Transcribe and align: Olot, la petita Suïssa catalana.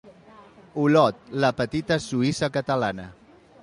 Olot, 0.85 1.21
la 1.45 1.53
petita 1.61 2.01
Suïssa 2.09 2.53
catalana. 2.59 3.11